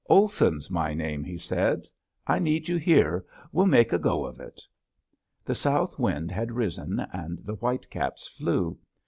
"Olson's 0.09 0.71
my 0.71 0.95
name," 0.95 1.23
he 1.23 1.37
said, 1.37 1.87
"I 2.25 2.39
need 2.39 2.67
you 2.67 2.77
here. 2.77 3.23
We'll 3.51 3.67
make 3.67 3.93
a 3.93 3.99
go 3.99 4.25
of 4.25 4.39
it." 4.39 4.63
The 5.45 5.53
south 5.53 5.99
wind 5.99 6.31
had 6.31 6.53
risen 6.53 7.05
and 7.13 7.37
the 7.45 7.53
white 7.53 7.87
caps 7.91 8.27
flew. 8.27 8.79